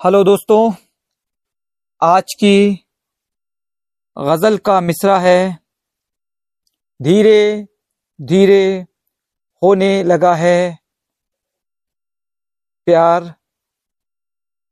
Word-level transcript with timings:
Hello 0.00 0.22
दोस्तों, 0.24 0.72
आज 2.02 2.32
की 2.34 2.84
गज़ल 4.16 4.56
का 4.58 4.80
मिसरा 4.80 5.18
है। 5.18 5.58
धीरे 7.00 7.66
धीरे 8.18 8.86
होने 9.62 9.88
लगा 10.02 10.34
है 10.34 10.78
प्यार 12.86 13.32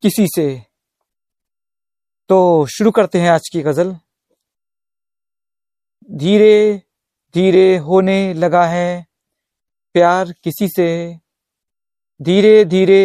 किसी 0.02 0.27
से। 0.27 0.46
तो 2.30 2.66
शुरू 2.68 2.91
करते 2.91 3.20
हैं 3.20 3.30
आज 3.30 3.48
की 3.52 3.62
गज़ल। 3.62 3.95
धीरे 6.11 6.82
धीरे 7.34 7.77
होने 7.79 8.18
लगा 8.34 8.64
है 8.66 9.07
प्यार 9.95 10.32
किसी 10.45 10.68
से। 10.68 10.91
धीरे 12.20 12.64
धीरे 12.64 13.02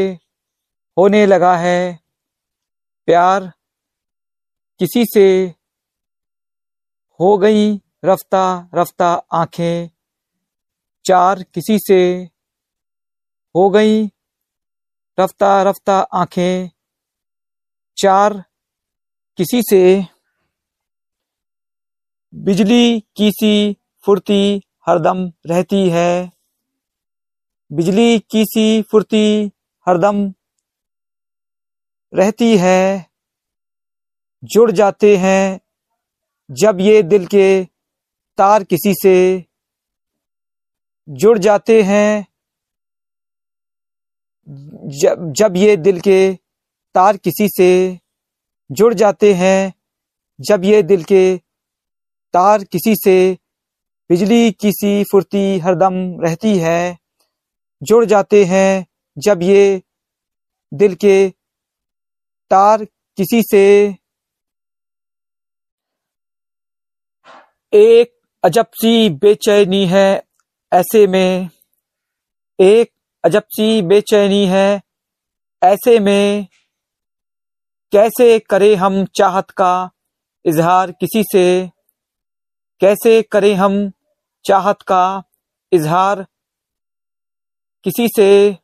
होने 0.98 1.26
लगा 1.26 1.56
है 1.58 2.07
प्यार 3.08 3.52
किसी 4.80 5.04
से 5.06 5.28
हो 7.20 7.38
गई 7.38 7.76
रफ्ता 8.06 8.70
रफ्ता 8.76 9.12
आँखें, 9.34 9.90
चार 11.06 11.44
किसी 11.44 11.78
से 11.80 12.00
हो 13.56 13.70
गई 13.70 14.06
रफ्ता 15.18 15.52
रफ्ता 15.64 15.98
आँखें, 16.14 16.70
चार 17.98 18.44
किसी 19.40 19.62
से 19.62 19.82
बिजली 22.34 23.00
की 23.16 23.32
सी 23.32 23.78
फुर्ती 24.06 24.62
हरदम 24.88 25.26
रहती 25.46 25.90
है। 25.90 26.32
बिजली 27.72 28.20
की 28.20 28.44
सी 28.46 28.82
फुर्ती 28.82 29.52
हरदम 29.88 30.28
रहती 32.14 32.56
है, 32.58 33.06
जुड़ 34.44 34.72
जाते 34.72 35.16
हैं, 35.18 35.60
जब 36.50 36.80
ये 36.82 37.02
दिल 37.04 37.26
के 37.26 37.64
तार 38.38 38.64
किसी 38.64 38.94
से 38.94 39.44
जुड़ 41.08 41.38
जाते 41.38 41.82
हैं, 41.82 42.28
जब 45.00 45.34
जब 45.34 45.58
ये 45.58 45.76
दिल 45.78 46.00
के 46.00 46.34
तार 46.96 47.18
किसी 47.18 47.48
से 47.50 48.00
जुड़ 48.70 48.94
जाते 48.94 49.34
हैं, 49.34 49.74
जब 50.40 50.64
ये 50.66 50.82
दिल 50.84 51.04
के 51.04 51.38
तार 52.34 52.64
किसी 52.64 52.96
से 52.96 53.38
बिजली 54.10 54.52
किसी 54.52 55.04
फुर्ती 55.04 55.58
हरदम 55.60 55.96
रहती 56.22 56.58
है, 56.58 56.98
जुड़ 57.82 58.06
जाते 58.06 58.44
हैं, 58.46 58.86
जब 59.18 59.42
ये 59.42 59.82
दिल 60.72 60.96
के 60.96 61.37
तार 62.50 62.86
किसी 62.86 63.42
से? 63.42 63.96
एक 67.74 68.22
अजब 68.44 68.66
सी 68.66 69.10
बेचैनी 69.10 69.86
है 69.86 70.24
ऐसे 70.74 71.08
में। 71.08 71.50
एक 72.60 72.92
अजब 73.24 73.44
सी 73.44 73.82
बेचैनी 73.82 74.46
है 74.46 74.82
ऐसे 75.64 76.00
में। 76.00 76.48
कैसे 77.92 78.40
करें 78.40 78.76
हम 78.76 79.06
चाहत 79.06 79.52
का 79.52 79.90
इजहार 80.46 80.92
किसी 80.92 81.24
से? 81.24 81.72
कैसे 82.80 83.22
करें 83.22 83.56
हम 83.56 83.92
चाहत 84.46 84.82
का 84.82 85.24
इजहार 85.72 86.28
किसी 87.84 88.08
से? 88.16 88.58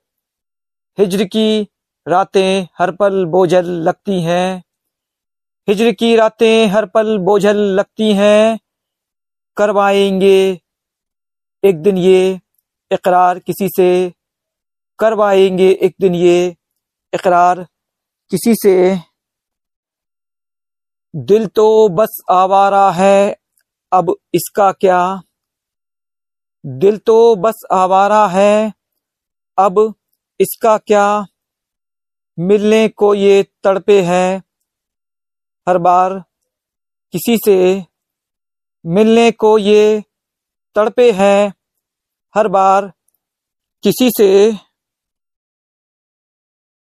हिजर 1.00 1.24
की 1.24 1.68
रातें 2.08 2.68
हर 2.80 2.92
पल 2.92 3.26
बोझल 3.26 3.66
लगती 3.66 4.22
हैं। 4.22 4.64
हिजर 5.68 5.92
की 5.92 6.16
रातें 6.16 6.68
हर 6.68 6.86
पल 6.86 7.18
बोझल 7.18 7.58
लगती 7.58 8.14
हैं। 8.14 8.60
करवाएँगे 9.58 10.62
एक 11.64 11.82
दिन 11.82 11.98
ये 11.98 12.40
इकरार 12.92 13.40
किसी 13.40 13.68
से। 13.68 14.14
करवाएँगे 15.00 15.72
एक 15.72 15.96
दिन 16.02 16.16
ये 16.16 16.56
इकरार 17.14 17.68
किसी 18.32 18.56
से। 18.56 19.00
दिल 21.16 21.48
तो 21.48 21.90
बस 21.90 22.22
आवारा 22.30 22.92
है, 22.92 23.38
अब 23.92 24.16
इसका 24.34 24.72
क्या? 24.72 25.22
दिल 26.66 26.98
तो 26.98 27.36
बस 27.36 27.62
आवारा 27.72 28.28
है, 28.28 28.74
अब 29.58 29.94
इसका 30.40 30.78
क्या? 30.78 31.26
मिलने 32.40 32.88
को 32.88 33.16
ये 33.16 33.44
तड़पे 33.64 34.02
हैं। 34.02 34.44
हर 35.68 35.78
बार 35.78 36.24
किसी 37.14 37.38
से 37.46 37.86
मिलने 38.86 39.32
को 39.32 39.58
ये 39.58 40.04
तड़पे 40.76 41.12
हैं। 41.12 41.54
हर 42.36 42.48
बार 42.48 42.92
किसी 43.84 44.10
से 44.10 44.52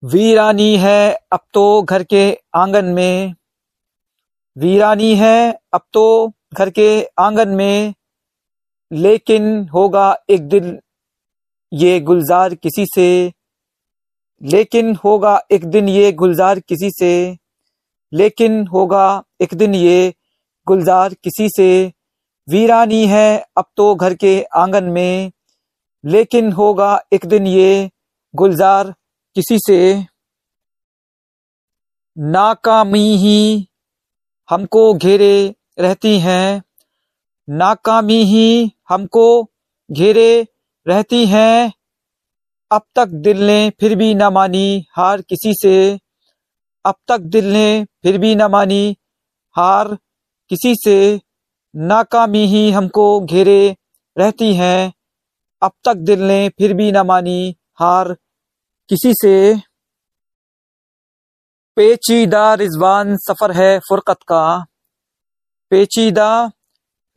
वीरानी 0.05 0.77
है 0.77 1.13
अब 1.33 1.41
तो 1.55 1.83
घर 1.83 2.05
के 2.05 2.41
आँगन 2.55 2.85
में। 2.85 3.35
वीरानी 4.59 5.15
है 5.15 5.61
अब 5.73 5.81
तो 5.93 6.33
घर 6.55 6.71
के 6.71 7.09
आँगन 7.19 7.49
में। 7.49 7.95
लेकिन 8.93 9.69
होगा 9.69 10.17
एक 10.31 10.49
दिन 10.49 10.81
ये 11.73 12.01
गुलजार 12.01 12.55
किसी 12.55 12.87
से 12.95 13.33
लेकिन 14.41 14.95
होगा 14.95 15.39
एक 15.51 15.65
दिन 15.65 15.89
ये 15.89 16.13
गुलजार 16.13 16.61
किसी 16.61 16.91
से, 16.91 17.37
लेकिन 18.13 18.67
होगा 18.67 19.23
एक 19.41 19.55
दिन 19.55 19.75
ये 19.75 20.13
गुलजार 20.67 21.15
किसी 21.15 21.49
से। 21.49 21.93
वीरानी 22.49 23.07
है 23.07 23.47
अब 23.57 23.65
तो 23.77 23.95
घर 23.95 24.15
के 24.15 24.41
आँगन 24.57 24.85
में, 24.85 25.33
लेकिन 26.05 26.53
होगा 26.53 26.99
एक 27.13 27.27
दिन 27.27 27.47
ये 27.47 27.91
गुलजार 28.35 28.95
किसी 29.37 29.59
से। 29.59 29.79
नाकामी 32.17 33.17
ही 33.17 33.69
हमको 34.49 34.93
घेरे 34.95 35.55
रहती 35.79 36.19
हैं, 36.21 36.63
नाकामी 37.49 38.23
ही 38.25 38.71
हमको 38.89 39.27
घेरे 39.91 40.47
रहती 40.87 41.25
हैं 41.27 41.73
अब 42.71 42.82
तक 42.97 43.06
दिल 43.06 43.47
ने 43.47 43.71
फिर 43.71 43.94
भी 43.94 44.15
न 44.15 44.22
मानी 44.22 44.87
हार 44.97 45.21
किसी 45.22 45.53
से। 45.54 45.99
अब 46.84 46.94
तक 47.09 47.19
दिल 47.19 47.44
ने 47.44 47.84
फिर 48.03 48.19
भी 48.19 48.34
न 48.34 48.43
मानी 48.43 48.97
हार 49.56 49.99
किसी 50.50 50.75
से। 50.75 51.21
नाकामी 51.77 52.47
ही 52.47 52.71
हमको 52.71 53.21
घेरे 53.21 53.77
रहती 54.19 54.54
हैं। 54.54 54.93
अब 55.62 55.72
तक 55.84 55.94
दिल 55.94 56.21
ने 56.21 56.49
फिर 56.49 56.75
भी 56.75 56.93
न 56.93 56.97
मानी 56.97 57.56
हार 57.75 58.12
किसी 58.88 59.12
से। 59.12 59.56
पेचीदा 61.77 62.54
रिजवान 62.54 63.16
सफ़र 63.16 63.53
है 63.53 63.78
फुरकत 63.78 64.19
का। 64.28 64.66
पेचीदा 65.71 66.50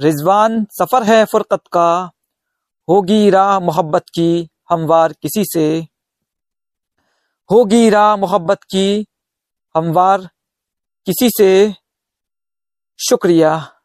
रिजवान 0.01 0.65
सफ़र 0.71 1.03
है 1.03 1.25
फुरकत 1.25 1.61
का। 1.71 2.11
होगी 2.89 3.29
राह 3.29 3.59
मोहब्बत 3.59 4.03
की। 4.13 4.49
हमवार 4.71 5.13
किसी 5.13 5.43
से। 5.45 5.87
होगी 7.51 7.89
राह 7.89 8.15
मोहब्बत 8.15 8.63
की 8.63 9.05
हमवार 9.75 10.29
किसी 11.05 11.29
से। 11.29 11.73
शुक्रिया। 12.99 13.78